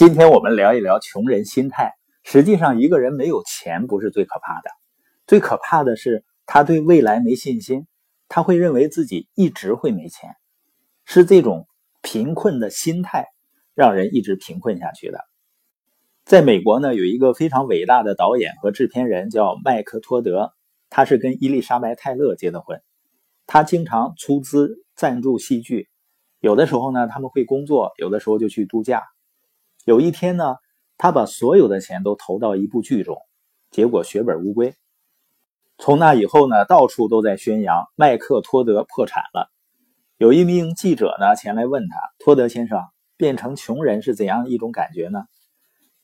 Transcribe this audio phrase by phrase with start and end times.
[0.00, 1.92] 今天我们聊一聊穷人心态。
[2.22, 4.70] 实际上，一个人没有钱不是最可怕的，
[5.26, 7.86] 最可怕的是他对未来没信心，
[8.26, 10.30] 他会认为自己一直会没钱，
[11.04, 11.68] 是这种
[12.00, 13.26] 贫困的心态
[13.74, 15.18] 让人一直贫困下去的。
[16.24, 20.54] 在美国呢，有一个非常伟大的导演和制片人叫麦克托德，
[20.88, 22.80] 他是跟伊丽莎白泰勒结的婚，
[23.46, 25.90] 他经常出资赞助戏剧，
[26.38, 29.02] 有的时候呢他们会工作，有的时候就去度假。
[29.86, 30.56] 有一天呢，
[30.98, 33.16] 他把所有的钱都投到一部剧中，
[33.70, 34.76] 结果血本无归。
[35.78, 39.50] 从那以后呢，到处都在宣扬麦克托德破产了。
[40.18, 42.82] 有一名记者呢前来问他：“托德先生，
[43.16, 45.24] 变成穷人是怎样一种感觉呢？”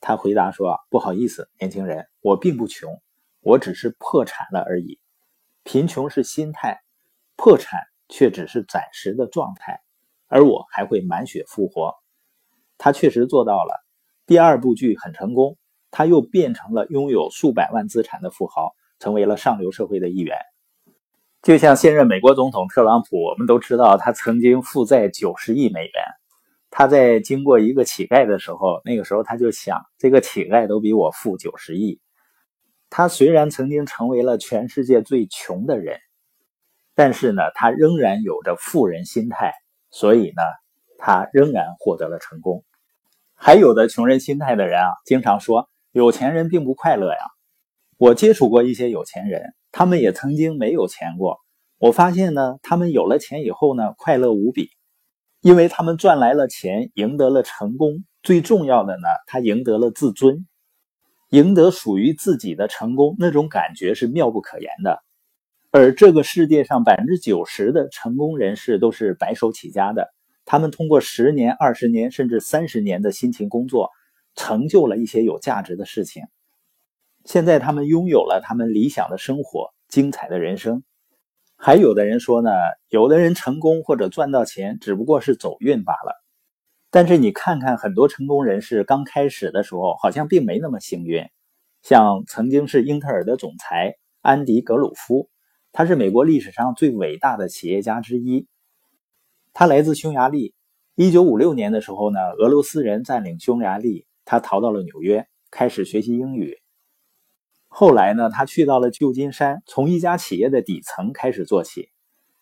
[0.01, 3.03] 他回答说：“不好意思，年轻人，我并不穷，
[3.41, 4.99] 我只是破产了而已。
[5.65, 6.81] 贫穷是心态，
[7.37, 9.81] 破产却只是暂时的状态，
[10.29, 11.95] 而我还会满血复活。”
[12.79, 13.75] 他确实做到了，
[14.27, 15.57] 第二部剧很成功，
[15.91, 20.37] 他又变成了拥有数百万资产的富豪，成为了上流社会的一员。
[21.43, 25.93] 就像现任美国总统特朗普，我们都知道他曾经负债九十亿美元。
[26.71, 32.01] 他在经过一个乞丐的时候，那个时候他就想，这个乞丐都比我富九十亿。
[32.91, 35.99] 他虽然曾经成为了全世界最穷的人，
[36.95, 39.53] 但是呢，他仍然有着富人心态，
[39.91, 40.43] 所以呢。
[41.07, 42.65] 他仍然获得了成功。
[43.37, 47.19] 还有的穷人心态的人啊，经常说有钱人并不快乐呀。
[47.97, 51.39] 我接触过一些有钱人，他们也曾经没有钱过。
[51.79, 54.69] 我发现呢，他们有了钱以后呢，快乐无比，
[55.43, 58.05] 因为他们赚来了钱，赢得了成功。
[58.25, 60.49] 最重要的呢，他赢得了自尊，
[61.31, 64.99] 赢得属于自己的成功，那种感觉是妙不可言的。
[65.71, 70.16] 而这个世界上百分之九十的成功人士都是白手起家的。
[70.47, 73.91] 他们通过十年、二十年甚至三十年的辛勤工作，
[74.37, 76.23] 成就了一些有价值的事情。
[77.25, 80.85] 现在他们拥有了他们理想的生活、精彩的人生。
[81.57, 82.51] 还有的人说呢，
[82.89, 86.15] 有的人成功或者赚到钱，只不过是走运罢了。
[86.91, 91.25] 但是你看看很多成功人士刚开始的时候，好像并没那么幸运。
[91.83, 95.29] 像曾经是英特尔的总裁安迪·格鲁夫，
[95.73, 98.47] 他是美国历史上最伟大的企业家之一。
[99.59, 100.55] 他来自匈牙利。
[100.97, 106.59] 一九五六年的时候呢，俄罗斯人占领匈牙利，他逃到了纽约，开始学习英语。
[107.67, 111.89] 后来呢，他去到了旧金山，从一家企业的底层开始做起。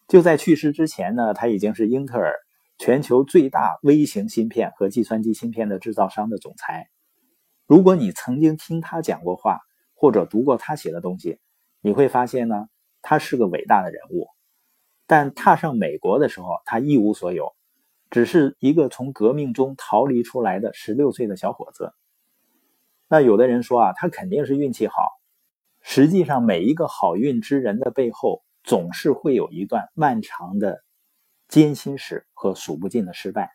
[0.08, 2.34] 就在去世之前呢，他已经是英特尔
[2.78, 6.88] 全球最大微型芯片和计算机芯片的制造商的总裁。
[7.64, 9.60] 如果你曾经听他讲过话，
[9.94, 11.38] 或者读过他写的东西，
[11.80, 12.66] 你会发现呢，
[13.02, 14.26] 他是个伟大的人物。
[15.06, 17.54] 但踏上美国的时候，他一无所有，
[18.10, 21.92] 只是一个从革命中逃离出来的十六岁的小伙子。
[23.08, 24.94] 那有的人说啊，他肯定是运气好。
[25.82, 30.82] 实际上，每一个好运之人的背后，总是会有一段漫长的
[31.48, 33.50] 艰辛史和数不尽的失败。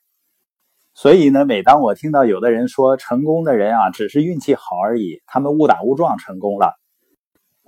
[0.94, 6.80] 所以呢，每当我听到有的人说成功的人啊，只是运气好而已，他们误打误撞成功了。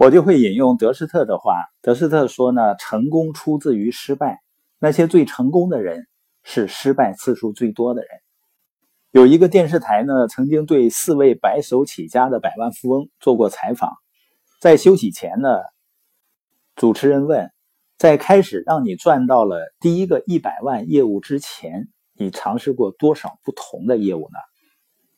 [0.02, 1.64] 我就会引用德斯特的话。
[1.84, 4.42] 德斯特说呢，成功出自于失败。
[4.80, 6.08] 那些最成功的人
[6.42, 8.10] 是失败次数最多的人。
[9.12, 13.92] 有一个电视台呢，曾经对四位白手起家的百万富翁做过采访。
[14.60, 15.60] 在休息前呢，
[16.76, 17.52] 主持人问：
[18.00, 24.40] 在开始让你赚到了第一个一百万业务之前，你尝试过多少不同的业务呢？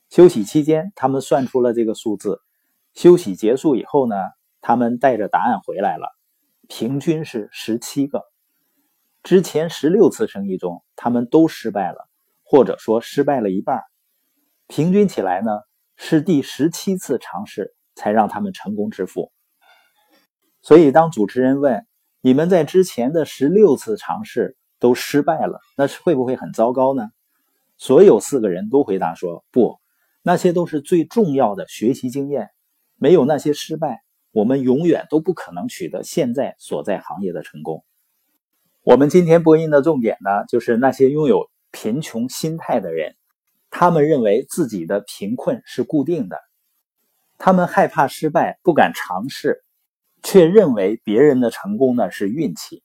[0.09, 2.41] 休息期间，他们算出了这个数字。
[2.93, 4.17] 休息结束以后呢？
[4.66, 6.07] 他们带着答案回来了，
[6.69, 8.24] 平均是十七个。
[9.22, 12.07] 之前十六次生意中，他们都失败了，
[12.44, 13.81] 或者说失败了一半。
[14.68, 15.52] 平均起来呢，
[15.97, 19.34] 是第十七次尝试才让他们成功致富。
[20.62, 21.85] 所以，当主持人问
[22.22, 27.09] 你们在之前的十六次尝试都失败了，那是会不会很糟糕呢？
[27.75, 29.81] 所有四个人都回答说不，
[30.22, 32.52] 那些都是最重要的学习经验，
[32.96, 34.03] 没有那些失败。
[34.34, 37.85] 我们永远都不可能取得现在所在行业的成功。
[38.82, 43.16] 我们今天播音的重点呢，就是那些拥有贫穷心态的人，
[43.70, 46.38] 他们认为自己的贫困是固定的，
[47.38, 49.64] 他们害怕失败，不敢尝试，
[50.22, 52.83] 却认为别人的成功呢是运气。